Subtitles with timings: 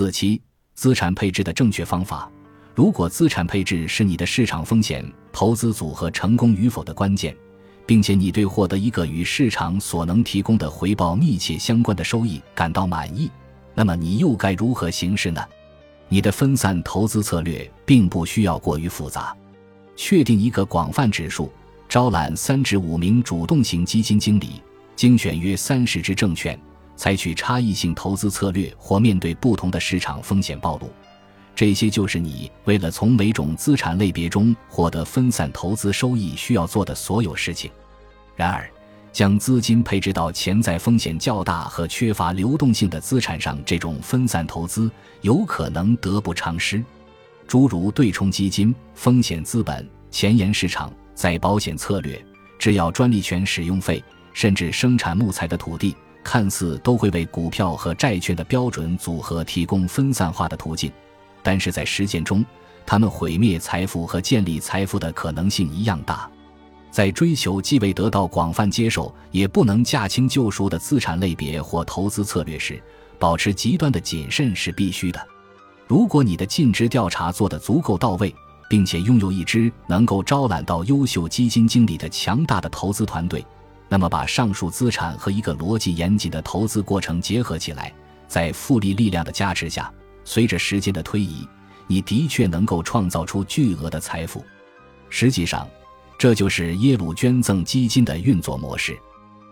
[0.00, 0.40] 四七，
[0.72, 2.26] 资产配置的正确方法。
[2.74, 7.36] 如果资产配置是你的市场风险投资组合成功与否的关键，
[7.84, 13.30] 并且你对获得一个与市场所能提供的回报密切相关的收益感到满意，
[13.74, 15.44] 那么你又该如何行事呢？
[16.08, 19.36] 你的分散投资策略并不需要过于复杂，
[19.96, 21.52] 确定一个广泛指数，
[21.90, 24.62] 招揽三至五名主动型基金经理，
[24.96, 26.58] 精选约三十只证券，
[27.00, 30.90] 采取差异性投资策略或面对不同的市场风险暴露。
[31.56, 37.70] 这些就是你为了从每种资产类别中获得分散投资收益需要做的所有事情。
[38.36, 38.70] 然而，
[39.14, 44.90] 将资金配置到潜在风险较大和缺乏流动性的资产上，这种分散投资
[45.22, 46.84] 有可能得不偿失。
[47.46, 52.22] 诸如对冲基金、风险资本、前沿市场、再保险策略、
[52.58, 60.90] 制药专利权使用费，甚至生产木材的土地，看似都会为股票和债券的标准组合提供分散化的途径。
[61.42, 62.44] 但是在实践中，
[62.84, 66.30] 他们毁灭财富和建立财富的可能性一样大。
[66.90, 72.82] 在追求既未得到广泛接受，也不能驾轻就熟的资产类别或投资策略时，
[73.18, 75.24] 保持极端的谨慎是必须的。
[75.86, 78.34] 如果你的尽职调查做得足够到位，
[78.68, 83.44] 并且拥有一支能够招揽到优秀基金经理的强大的投资团队，
[83.90, 87.92] 那么把上述资产和一个逻辑严谨的投资过程结合起来，
[88.28, 89.92] 在复利力量的加持下。
[90.24, 91.46] 随着时间的推移，
[91.88, 94.44] 你的确能够创造出巨额的财富。
[95.08, 95.68] 实际上，
[96.16, 98.96] 这就是耶鲁捐赠基金的运作模式。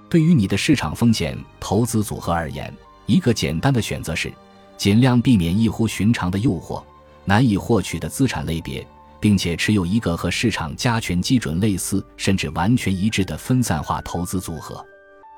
[0.08, 2.72] 对于你的市场风险投资组合而言，
[3.06, 4.32] 一个简单的选择是：
[4.76, 6.80] 尽量避免异乎寻常的诱惑、
[7.24, 8.86] 难以获取的资产类别，
[9.20, 14.84] 并且持有一个和市场加权基准类似甚至完全一致的分散化投资组合。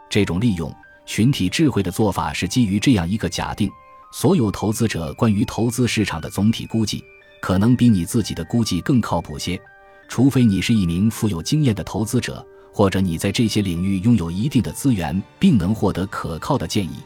[0.08, 0.74] 这种利用
[1.06, 3.70] 群体智慧的做法是基于这样一个假定。
[4.12, 7.00] 所有投资者关于投资市场的总体估计，
[7.40, 9.60] 可能比你自己的估计更靠谱些，
[10.08, 16.96] 除非你是一名富有经验的投资者，或者你在这些领域拥有一定的资源，并能获得可靠的建议。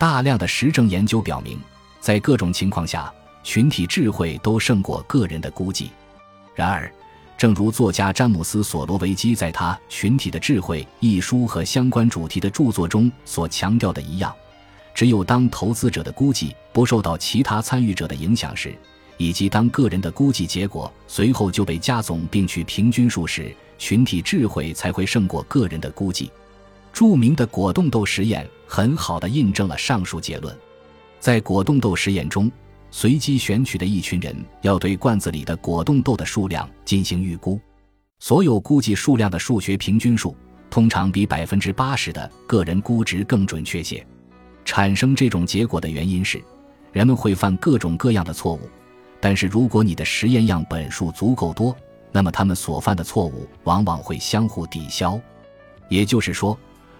[0.00, 1.60] 大量的实证研究表明，
[2.00, 3.14] 在各种情况下，
[3.44, 5.90] 群体智慧都胜过个人的估计。
[6.54, 6.90] 然而，
[7.38, 14.32] 正如作家詹姆斯·索罗维基在他《群体的智慧》一书和相关主题的著作中所强调的一样。
[14.94, 18.76] 只有当投资者的估计不受到其他参与者的影响时，
[19.16, 26.30] 以及当个人的估计结果随后就被加总并取平均数时，群体智慧才会胜过个人的估计。
[26.92, 30.54] 著名的果冻豆实验很好的印证了上述结论。
[31.18, 32.52] 在果冻豆实验中，
[32.94, 37.58] 随机选取的一群人要对罐子里的果冻豆的数量进行预估，
[38.20, 40.36] 所有估计数量的数学平均数
[40.68, 44.06] 通常比百分之八十的个人估值更准确些。
[44.62, 46.40] 产生这种结果的原因是，
[46.92, 48.60] 人们会犯各种各样的错误，
[49.18, 51.74] 但是如果你的实验样本数足够多，
[52.12, 55.18] 那么他们所犯的错误往往会相互抵消。
[55.88, 56.56] 也就是说，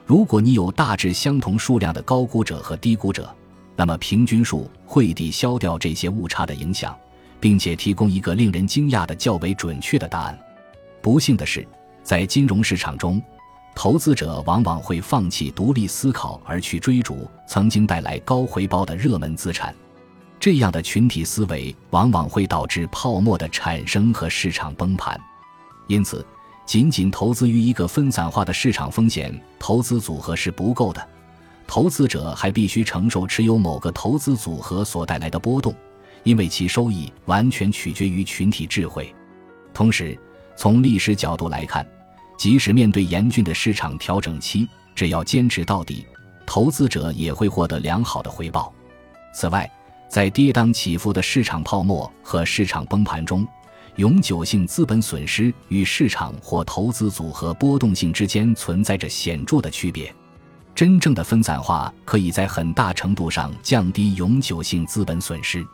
[0.07, 3.33] 如果你有大致相同数量的高估者和低估者，
[3.77, 6.97] 那么平均数会抵消掉这些误差的影响，
[7.41, 10.39] 并且提供一个令人惊讶的较为准确的答案。
[11.01, 11.67] 不幸的是，
[12.03, 13.21] 在金融市场中。
[13.75, 19.75] 投资者往往会放弃独立思考，而去追逐曾经带来高回报的热门资产。
[20.39, 25.19] 这样的群体思维往往会导致泡沫的产生和市场崩盘。
[25.87, 26.23] 因此，
[26.67, 31.09] 仅仅投资于一个分散化的市场风险投资组合是不够的。
[31.67, 35.75] 投资者还必须承受持有某个投资组合所带来的波动，
[36.23, 39.15] 因为其收益完全取决于群体智慧。
[39.73, 40.19] 同时，
[40.57, 41.87] 从历史角度来看。
[42.39, 46.05] 即使面对严峻的市场调整期，只要坚持到底，
[46.45, 48.73] 投资者也会获得良好的回报。
[49.33, 49.71] 此外，
[50.09, 53.47] 在跌宕起伏的市场泡沫和市场崩盘中，
[53.95, 60.13] 永久性资本损失与市场或投资组合波动性之间存在着显著的区别。
[60.83, 65.65] 真正的分散化可以在很大程度上降低永久性资本损失。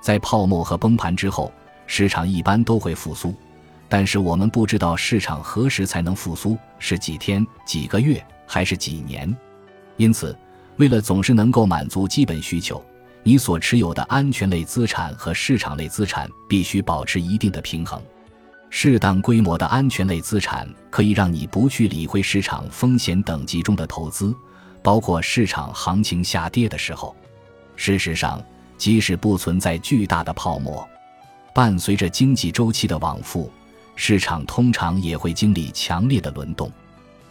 [0.00, 1.52] 在泡沫和崩盘之后，
[1.88, 3.34] 市场一般都会复苏。
[3.88, 9.36] 但是我们不知道市场何时才能复苏，是几天、几个月还是几年？
[9.96, 10.38] 因此，
[10.76, 12.80] 为了总是能够满足基本需求，
[13.24, 18.00] 你所持有的安全类资产和市场类资产必须保持一定的平衡。
[18.76, 24.34] 适当规模的安全类资产可以让你不去理会市场风险等级中的投资，
[24.82, 27.14] 包括市场行情下跌的时候。
[27.76, 28.44] 事实上，
[28.76, 30.84] 即使不存在巨大的泡沫，
[31.54, 33.48] 伴随着经济周期的往复。
[33.94, 36.68] 市场通常也会经历强烈的轮动，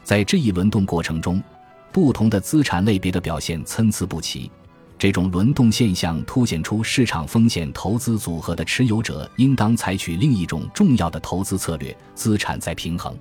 [0.02, 1.44] 在这一轮动过程中，
[1.92, 4.50] 不同的资产类别的表现参差不齐，
[4.98, 13.18] 这种轮动现象凸显出市场风险投资组合的持有者应当采取另一种重要的投资策略——资产再平衡。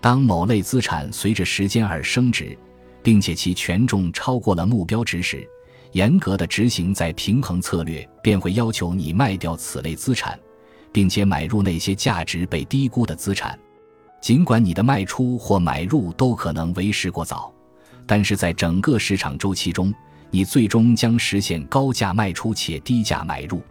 [0.00, 2.56] 当某类资产随着时间而升值，
[3.02, 5.46] 并且其权重超过了目标值时，
[5.92, 10.38] 严格的执行再平衡策略便会要求你卖掉此类资产，
[10.90, 13.58] 并且买入那些价值被低估的资产。
[14.22, 17.52] 尽管你的卖出或买入都可能为时过早，
[18.06, 19.92] 但是在整个市场周期中，
[20.30, 23.62] 你最终将实现高价卖出且低价买入，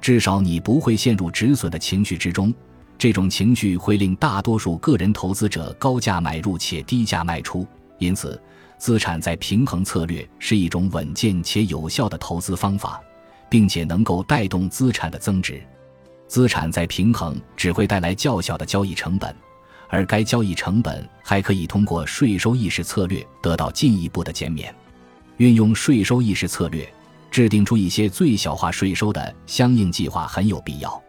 [0.00, 2.52] 至少你不会陷入止损的情绪之中。
[2.96, 7.66] 这种情绪会令大多数个人投资者高价买入且低价卖出。
[7.98, 8.40] 因此，
[8.78, 13.00] 资产在平衡策略是一种稳健且有效的投资方法，
[13.48, 15.62] 并且能够带动资产的增值。
[16.28, 19.34] 资产在平衡只会带来较小的交易成本，
[19.88, 24.74] 而该交易成本还可以通过税收意识策略得到进一步的减免。
[25.38, 26.88] 运用税收意识策略，
[27.30, 31.02] 制定出一些最小化税收的相应计划很有必要。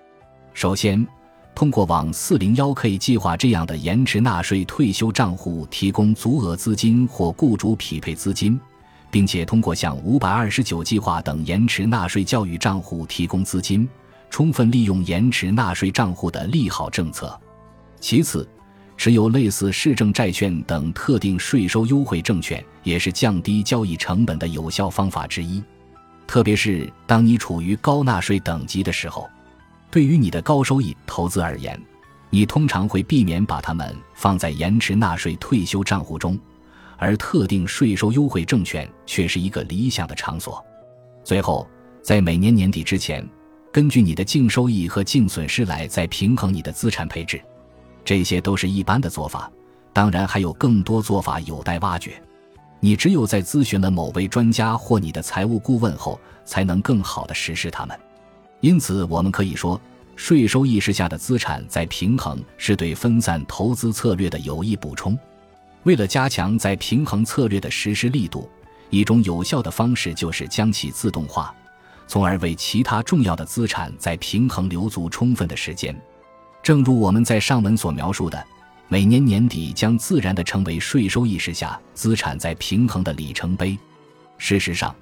[0.54, 1.06] 首先，
[1.54, 8.60] 通过往 401k 计划这样的延迟纳税退休账户提供足额资金或雇主匹配资金，
[9.12, 13.88] 并且通过向529计划等延迟纳税教育账户提供资金，
[14.30, 17.40] 充分利用延迟纳税账户的利好政策。
[18.00, 18.48] 其次，
[18.98, 25.64] 持有类似市政债券等特定税收优惠证券，也是降低交易成本的有效方法之一。
[26.26, 29.30] 特别是当你处于高纳税等级的时候，
[29.92, 31.80] 对于你的高收益投资而言，
[32.30, 36.40] 你通常会避免把它们放在延迟纳税退休账户中，
[36.98, 40.64] 而特定税收优惠证券却是一个理想的场所。
[41.24, 41.68] 最后，
[42.02, 43.28] 在每年年底之前，
[43.72, 47.40] 根据你的净收益和净损失来再平衡你的资产配置。
[48.06, 49.52] 这些都是一般的做法，
[49.92, 52.22] 当然还有更多做法有待挖掘。
[52.80, 58.00] 你只有在咨询了某位专家或你的财务顾问后，才能更好的实施它们。
[58.60, 59.80] 因此，我们可以说，
[60.16, 65.18] 税收意识下的资产再平衡是对分散投资策略的有益补充。
[65.84, 68.48] 为了加强再平衡策略的实施力度，
[68.92, 71.54] 一种有效的方式就是将其自动化，
[72.08, 76.00] 从而为其他重要的资产在平衡留足充分的时间。
[76.66, 78.44] 正如我们在上文所描述的，
[78.88, 83.78] 每年年底将自然地成为税收意识下资产在平衡的里程碑。
[84.40, 84.96] 事实上，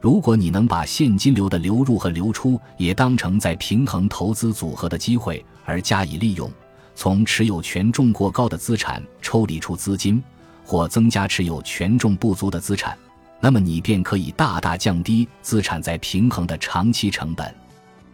[0.00, 6.50] 如果你能把现金流的流入和流出也当成在平衡投资组合的机会而加以利用，
[6.94, 10.22] 从持有权重过高的资产抽离出资金，
[10.64, 12.96] 或增加持有权重不足的资产，
[13.38, 17.54] 那么你便可以大大降低资产在平衡的长期成本。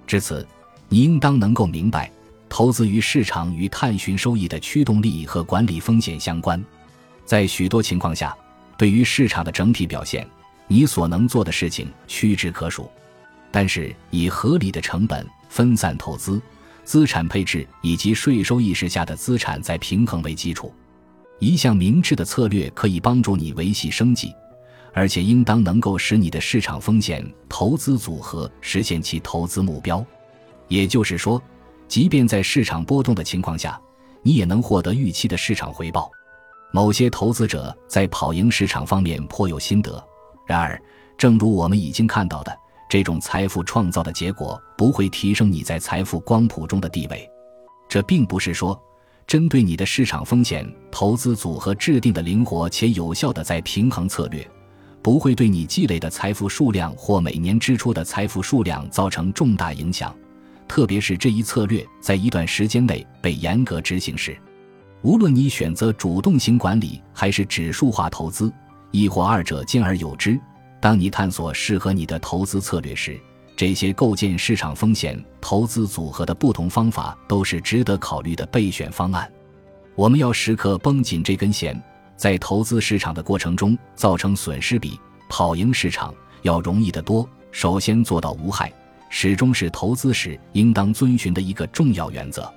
[0.04, 0.44] 至此，
[0.88, 2.10] 你应当能够明白。
[2.48, 6.62] 投资于市场与探寻收益的驱动力和管理风险相关，
[7.24, 8.36] 在许多情况下，
[8.76, 10.26] 对于市场的整体表现，
[10.66, 12.90] 你所能做的事情屈指可数。
[13.50, 16.40] 但是，以合理的成本、分散投资、
[16.84, 20.72] 资产配置以及税收意识下的资产再平衡为基础，
[21.38, 24.34] 一项明智的策略可以帮助你维系生计，
[24.92, 30.04] 而且应当能够使你的市场风险投资组合实现其投资目标。
[30.66, 31.40] 也就是说。
[31.88, 33.80] 即便在市场波动的情况下，
[34.22, 36.10] 你也能获得预期的市场回报。
[36.70, 40.02] 某些投资者在跑赢市场方面颇有心得。
[40.46, 40.80] 然而，
[41.16, 42.54] 正如我们已经看到的，
[42.90, 47.28] 这种财富创造的结果不会提升你在财富光谱中的地位。
[47.88, 48.78] 这并不是说，
[49.26, 54.46] 针对你的市场风险投资组合制定的灵活且有效的再平衡策略，
[55.02, 60.14] 不会对你积累的财富数量或每年支出的财富数量造成重大影响。
[60.68, 64.38] 特别是这一策略在一段时间内被严格执行时，
[65.02, 68.52] 无论你选择主动型管理还是指数化投资，
[68.90, 70.38] 亦或二者兼而有之，
[70.80, 73.18] 当你探索适合你的投资策略时，
[73.56, 79.28] 这些构建市场风险投资组合的不同方法都是值得考虑的备选方案。
[79.96, 81.82] 我们要时刻绷紧这根弦，
[82.16, 87.28] 在投资市场的过程中造成损失比跑赢市场要容易得多。
[87.50, 88.72] 首先做到无害。
[89.08, 92.52] 始终是投资时应当遵循的一个重要原则。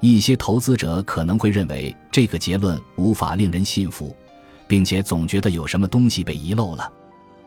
[0.00, 4.14] 一些投资者可能会认为这个结论无法令人信服，
[4.66, 6.92] 并且总觉得有什么东西被遗漏了。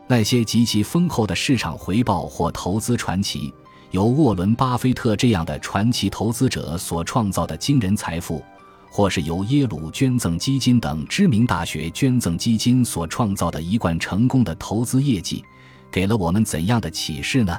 [0.08, 3.52] 那些极其丰厚的市场回报或投资传奇，
[3.90, 8.42] 由沃伦·巴菲特这样的传奇投资者所创造的惊人财富，
[8.90, 15.44] 或是由耶鲁捐赠基金等知名大学捐赠基金所创造的一贯成功的投资业绩，
[15.92, 17.56] 给了我们怎样的启示呢？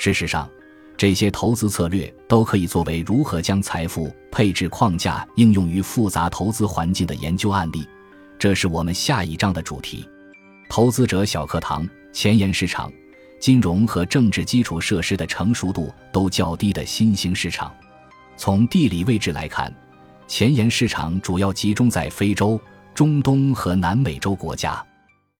[0.00, 0.48] 事实上，
[0.96, 7.86] 这些投资策略都可以作为如何将财富配置框架应用于复杂投资环境的研究案例。
[8.38, 10.08] 这是我们下一章的主题。
[10.70, 12.90] 投资者小课堂：前沿市场，
[13.38, 17.70] 金融和政治基础设施的成熟度都较低的新兴市场。
[18.38, 19.70] 从地理位置来看，
[20.26, 22.58] 前沿市场主要集中在非洲、
[22.94, 24.82] 中东和南美洲国家。